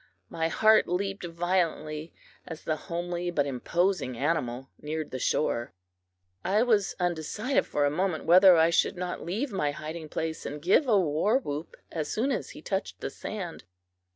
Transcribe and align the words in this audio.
My 0.29 0.47
heart 0.47 0.87
leaped 0.87 1.25
violently 1.27 2.11
as 2.47 2.63
the 2.63 2.75
homely 2.75 3.29
but 3.29 3.45
imposing 3.45 4.17
animal 4.17 4.71
neared 4.81 5.11
the 5.11 5.19
shore. 5.19 5.73
I 6.43 6.63
was 6.63 6.95
undecided 6.99 7.67
for 7.67 7.85
a 7.85 7.91
moment 7.91 8.25
whether 8.25 8.57
I 8.57 8.71
would 8.83 8.97
not 8.97 9.23
leave 9.23 9.51
my 9.51 9.69
hiding 9.69 10.09
place 10.09 10.43
and 10.43 10.59
give 10.59 10.87
a 10.87 10.99
war 10.99 11.37
whoop 11.37 11.75
as 11.91 12.09
soon 12.09 12.31
as 12.31 12.49
he 12.49 12.63
touched 12.63 12.99
the 13.01 13.11
sand. 13.11 13.65